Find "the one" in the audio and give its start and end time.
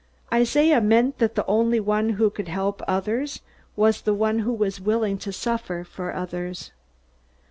4.01-4.39